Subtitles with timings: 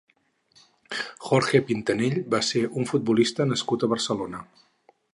[1.25, 4.45] Jorge Pintanell va ser un futbolista nascut a Barcelona.